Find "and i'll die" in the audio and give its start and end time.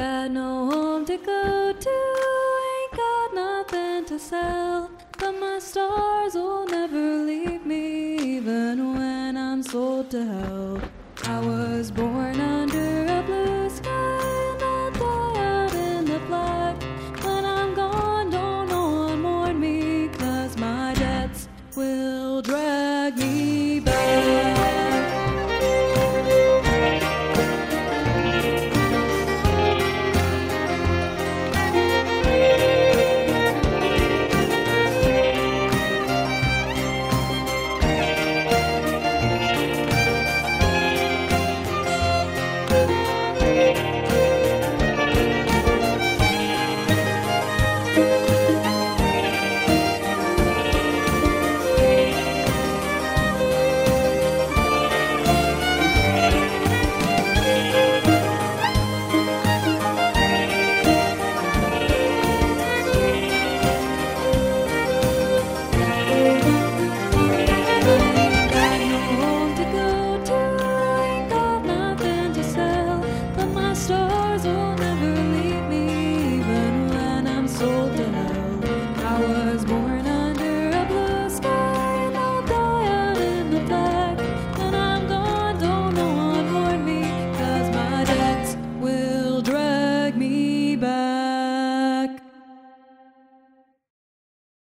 13.90-15.38